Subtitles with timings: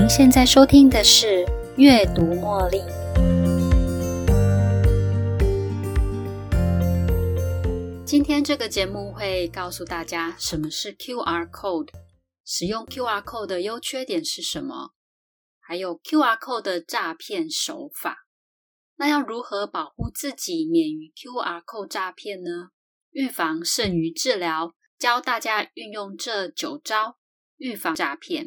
[0.00, 1.44] 您现在收听的是
[1.76, 2.78] 《阅读茉莉》。
[8.06, 11.90] 今天这个节目会告诉大家什么是 QR code，
[12.46, 14.92] 使用 QR code 的优缺点是什么，
[15.60, 18.26] 还有 QR code 的诈骗手法。
[18.96, 22.70] 那要如何保护自己免于 QR code 诈骗呢？
[23.10, 27.18] 预防胜于治疗，教大家运用这九招
[27.58, 28.46] 预防诈骗。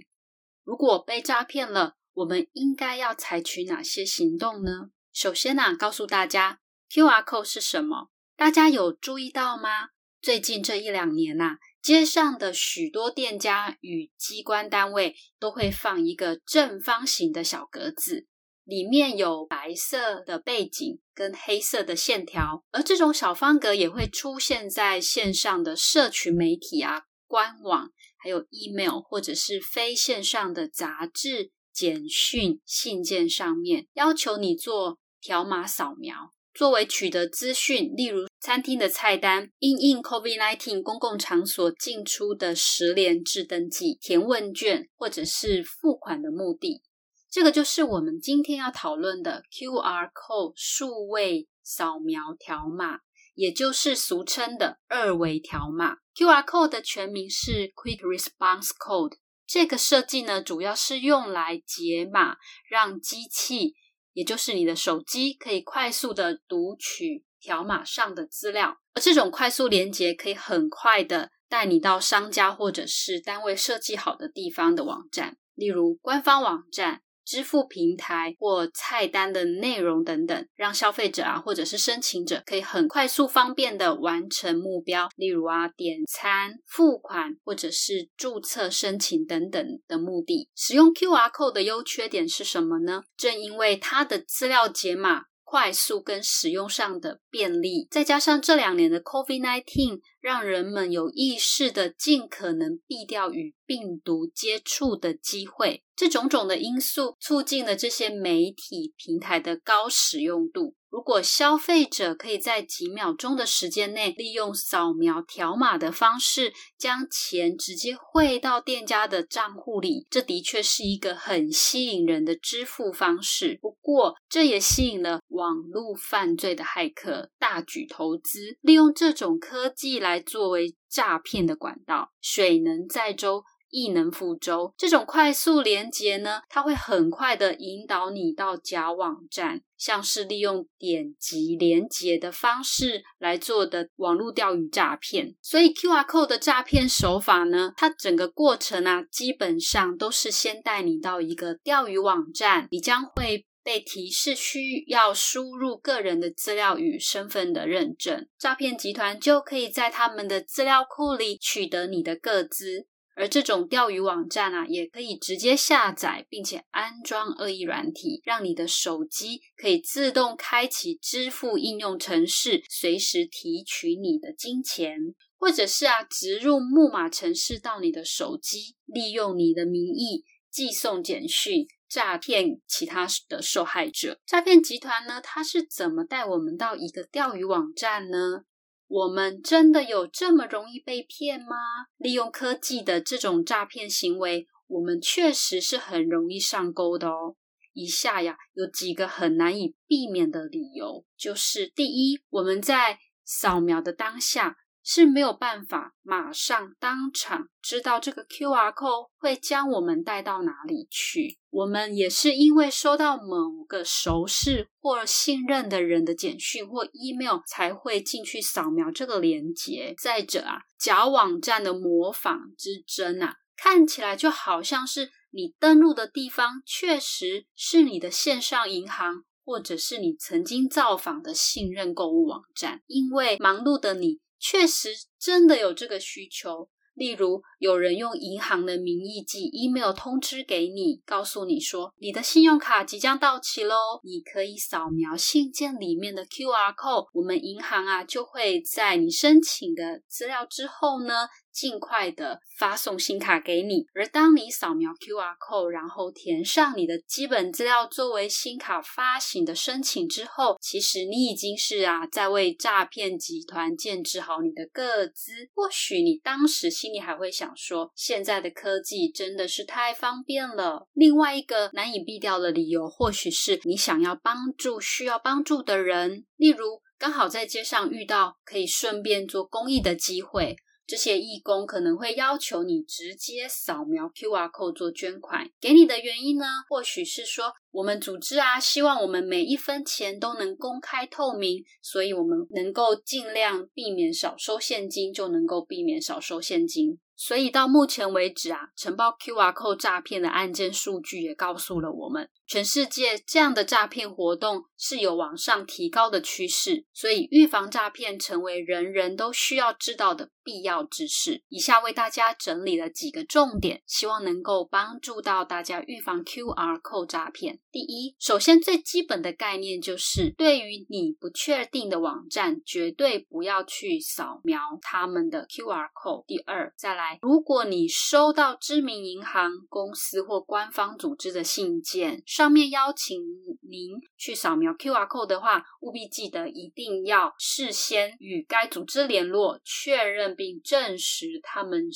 [0.64, 4.89] 如果被诈骗了，我们应该要采取哪些行动呢？
[5.11, 8.10] 首先呢，告诉大家 QR code 是什么。
[8.36, 9.89] 大家有注意到吗？
[10.21, 18.28] 最近这一两年呐，街上的许多店家与机关单位都会放一个正方形的小格子，
[18.64, 27.92] 里面有白色的背景跟黑色的线条，而这种小方格也会出现在线上的社群媒体啊、官网。
[28.23, 46.81] 还有 email 或者是非线上的杂志、简讯、信件上面，要求你做条码扫描，作为取得资讯，例如餐厅的菜单、因应 COVID-19 公共场所进出的十连制登记、填问卷或者是付款的目的。
[47.30, 53.00] 这个就是我们今天要讨论的 QR code 数位扫描条码。
[53.36, 59.17] 也就是俗称的二维条码，QR code 的全名是 Quick Response Code。
[59.45, 62.38] 这个设计呢，主要是用来解码，
[62.70, 63.73] 让机器，
[64.14, 68.78] 也就是你的手机，可以快速的读取条码上的资料。
[68.94, 77.02] 而这种快速连接，可以很快的带你到商家或者是单位设计好的地方的网站，例如官方网站。
[77.26, 90.50] 支付平台或菜单的内容等等，让消费者啊，或者是申请者可以很快速、方便的完成目标，例如啊，点餐、付款或者是注册申请等等的目的。
[90.56, 93.04] 使用 QR code 的优缺点是什么呢？
[93.18, 95.24] 正因为它的资料解码。
[95.54, 110.73] 快速跟使用上的便利，再加上这两年的 COVID-19，让人们有意识的尽可能避掉与病毒接触的机会，这种种的因素促进了这些媒体平台的高使用度。
[110.93, 123.58] 如果消费者可以在几秒钟的时间内，利用扫描条码的方式，将钱直接汇到店家的账户里，这的确是一个很吸引人的支付方式。
[123.59, 132.11] 不过，这也吸引了网络犯罪的骇客大举投资，利用这种科技来作为诈骗的管道。
[132.21, 133.43] 水能载舟。
[133.73, 145.33] 亦能覆舟，这种快速连接呢，它会很快的引导你到假网站，像是利用点击连接的方式来做的网络钓鱼诈骗。
[145.41, 162.85] 所以 QR code 的诈骗手法呢，它整个过程啊，基本上都是先带你到一个钓鱼网站，你将会被提示需要输入个人的资料与身份的认证，诈骗集团就可以在他们的资料库里取得你的个资。
[163.16, 174.97] 而这种钓鱼网站啊，也可以直接下载，并且安装恶意软体，让你的手机可以自动开启支付应用程式，随时提取你的金钱，
[175.38, 184.19] 或者是啊，植入木马程式到你的手机，利用你的名义寄送简讯，诈骗其他的受害者。
[184.25, 188.45] 诈骗集团呢，它是怎么带我们到一个钓鱼网站呢？
[188.93, 191.55] 我们真的有这么容易被骗吗？
[191.97, 197.35] 利用科技的这种诈骗行为，我们确实是很容易上钩的哦。
[197.73, 204.57] 以下呀，有几个很难以避免的理由，就是第一，我们在扫描的当下。
[204.83, 211.38] 是没有办法马上当场知道这个 QR code 会将我们带到哪里去。
[211.49, 219.94] 我们也是因为收到某个熟识或信任的人的简讯或 email 才会进去扫描这个链接。
[219.97, 232.81] 再者啊，假网站的模仿之真啊，看起来就好像是你登录的地方确实是你的线上银行，或者是你曾经造访的信任购物网站。
[232.88, 234.19] 因为忙碌的你。
[234.45, 253.85] 确实真的有这个需求，例如有人用银行的名义寄 email 通知给你，告诉你说你的信用卡即将到期喽，你可以扫描信件里面的 QR code，我们银行啊就会在你申请的资料之后呢，尽快的发送新卡给你。
[253.94, 265.31] 而当你扫描 QR code，然后填上你的基本资料作为新卡发行的申请之后，其实你已经是啊在为诈骗集团建制好你的个资。
[265.53, 270.88] 或许你当时心里还会想说，现在的科技真的是太方便了。
[270.94, 276.81] 另外一个难以避掉的理由，或许是你想要帮助需要帮助的人，例如。
[276.99, 285.50] 刚好在街上遇到可以顺便做公益的机会，这些义工可能会要求你直接扫描 QR code 做捐款。
[285.62, 297.00] 给你的原因呢，或许是说我们组织啊，希望我们每一分钱都能公开透明，所以我们能够尽量避免少收现金，就能够避免少收现金。
[297.25, 302.29] 所以到目前为止啊，承包 QR code 诈骗的案件数据也告诉了我们。
[302.45, 311.41] 全世界这样的诈骗活动是有往上提高的趋势，所以预防诈骗成为人人都需要知道的必要知识。
[311.47, 317.59] 以下为大家整理了几个重点，希望能够帮助到大家预防 QR code 诈骗。
[317.71, 326.25] 第一，首先最基本的概念就是，对于你不确定的网站，绝对不要去扫描他们的 QR code。
[326.27, 333.21] 第二，再来如果你收到知名银行、公司或官方组织的信件，上面邀请
[333.62, 341.89] 您去扫描 QR code 的话，务必记得一定要事先与该组织联络，确认并证实他们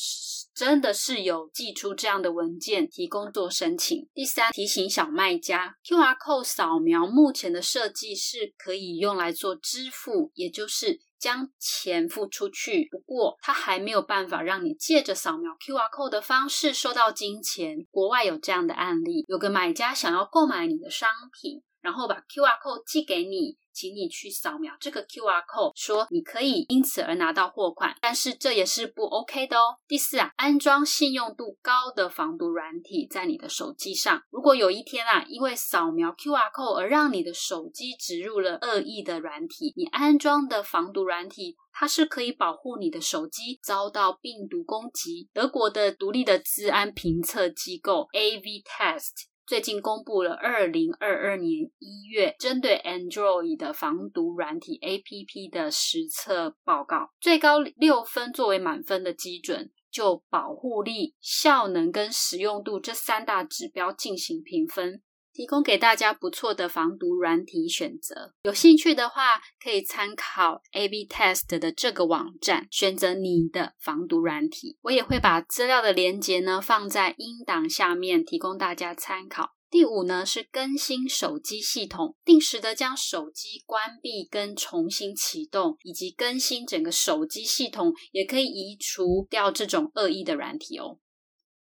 [0.53, 4.07] 真的是有寄出这样的文件，提供做申请。
[4.13, 11.01] 第三，提醒小卖家，QR code 扫描目前的设计是可以用来做支付，也就是。
[11.19, 17.85] 将钱付出去，不过他还没有办法让你借着扫描 QR code 的方式收到金钱。
[17.91, 21.09] 国外有这样的案例，有个买家想要购买你的商
[21.41, 23.57] 品，然后把 QR code 寄给你。
[23.77, 29.77] 请你去扫描这个 QR code，说你可以因此而拿到货款，但是这也是不 OK 的哦。
[29.87, 34.23] 第四啊，安装信用度高的防毒软体在你的手机上。
[34.31, 45.29] 如果有一天啊，因为扫描 QR code 而让你的手机植入了恶意的软体，你安装的防毒软体它是可以保护你的手机遭到病毒攻击。
[45.31, 49.27] 德国的独立的治安评测机构 AV Test。
[49.47, 65.01] 最近公布了二零二二年一月针对 Android 的防毒软体 APP 的实测报告，最高六分作为满分的基准，就保护力、效能跟实用度这三大指标进行评分。
[65.37, 74.79] 提供给大家不错的防毒软体选择，有兴趣的话可以参考 A/B Test 的这个网站，选择你的防毒软体。
[74.81, 79.51] 我也会把资料的连接呢放在音档下面，提供大家参考。
[79.69, 90.97] 第五呢是更新手机系统，定时的将手机关闭跟重新启动，以及更新整个手机系统，也可以移除掉这种恶意的软体哦。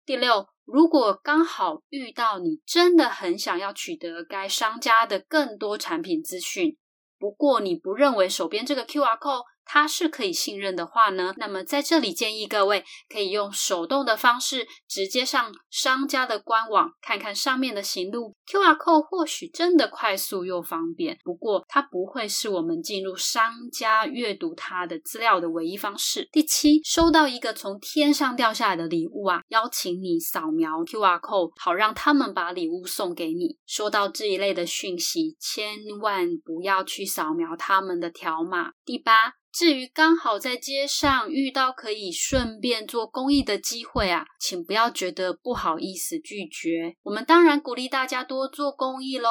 [0.05, 0.49] 第六。
[0.65, 6.77] 如果刚好遇到你真的很想要取得该商家的更多产品资讯，
[7.19, 9.45] 不过你不认为手边这个 QR code。
[9.66, 18.34] 它是可以信任的话呢，那么在这里建议各位可以用手动的方式直接上商家的官网看看上面的行路。
[18.46, 26.28] QR code 或许真的快速又方便，不过它不会是我们进入商家阅读它的资料的唯一方式。
[26.31, 33.56] 第七，收到一个从天上掉下来的礼物啊，邀请你扫描 QR code，好让他们把礼物送给你。
[33.66, 38.72] 收到这一类的讯息，千万不要去扫描他们的条码。
[38.84, 39.34] 第八。
[39.55, 46.97] 至于刚好在街上遇到可以顺便做公益的机会啊，请不要觉得不好意思拒绝。
[47.05, 49.29] 我们当然鼓励大家多做公益喽。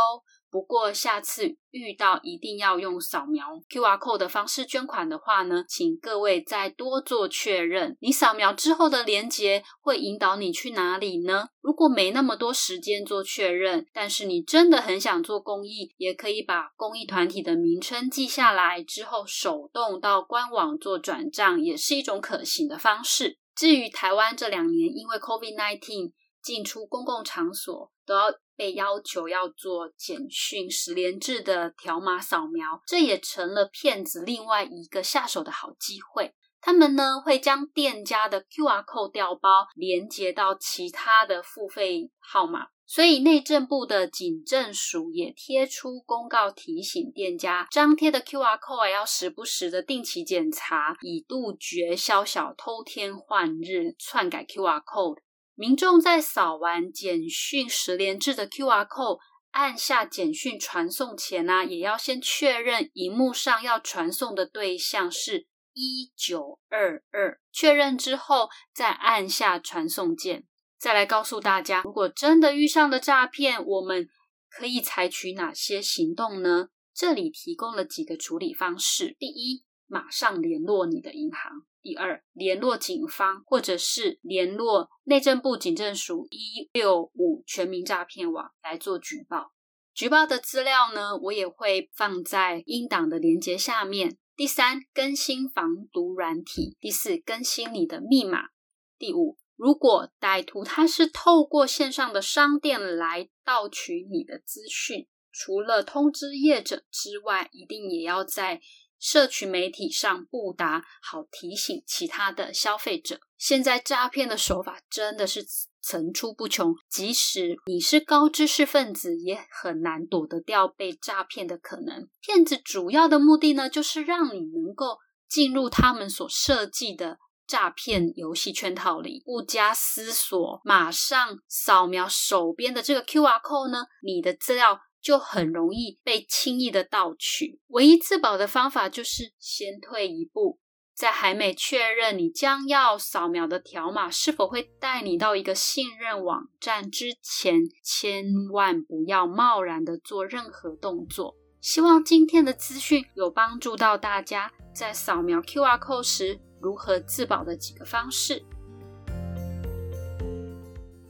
[0.53, 7.97] 不过下次遇到一定要用扫描 QR code 的方式捐款的话呢，请各位再多做确认。
[7.99, 11.47] 你扫描之后的连接会引导你去哪里呢？
[11.59, 23.39] 如果没那么多时间做确认，但是你真的很想做公益，也可以把公益团体的名称记下来，之后手动到官网做转账，也是一种可行的方式。
[23.55, 26.11] 至于台湾这两年因为 COVID-19
[26.43, 28.33] 进出公共场所都要。
[28.55, 36.35] 被要求要做简讯十连制的条码扫描，这也成了骗子另外一个下手的好机会。
[36.61, 55.22] 他们呢会将店家的 QR code 调包连接到其他的付费号码，所以内政部的警政署也贴出公告提醒店家，张贴的 QR code 要时不时的定期检查，以杜绝宵小偷天换日篡改 QR code。
[55.55, 59.19] 民众在扫完简讯十连制的 QR code，
[59.51, 70.45] 按下简讯传送前呢，也要先确认荧幕上要传送的对象是一九二二，确认之后再按下传送键。
[70.79, 74.09] 再来告诉大家，如果真的遇上了诈骗，我们
[74.49, 76.69] 可以采取哪些行动呢？
[76.95, 81.51] 这里提供了几个处理方式：第一，马上联络你的银行；
[81.83, 89.51] 第二，联络警方，或者是联络内政部警政署一六五全民诈骗网来做举报。
[89.93, 94.17] 举报的资料呢，我也会放在英党的连接下面。
[94.37, 98.51] 第三，更新防毒软体；第四，更新你的密码；
[98.97, 108.61] 第五，如果歹徒他是透过线上的商店来盗取你的资讯，除了通知业者之外，一定也要在。
[109.03, 113.19] 社群媒体上布达，好提醒其他的消费者。
[113.37, 115.45] 现在诈骗的手法真的是
[115.81, 122.07] 层出不穷，即使你是高知识分子，也很难躲得掉被诈骗的可能。
[122.21, 134.79] 骗子主要的目的呢，就是让你能够进入他们所设计的诈骗游戏圈套里，不加思索，马上扫描手边的这个 QR code 呢，你的资料。
[135.03, 137.59] 就很容易被轻易的盗取。
[137.67, 140.57] 唯一自保的方法就是先退一步，
[140.95, 151.35] 在还没确认你将要扫描的条码是否会带你到一个信任网站之前，千万不要贸然的做任何动作。
[151.59, 158.43] 希望今天的资讯有帮助到大家，在扫描 QR code 时如何自保的几个方式。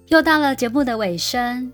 [0.07, 1.73] 又到了节目的尾声。